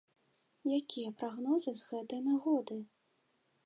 Якія 0.77 1.13
прагнозы 1.21 1.71
з 1.83 1.93
гэтай 1.93 2.21
нагоды? 2.33 2.83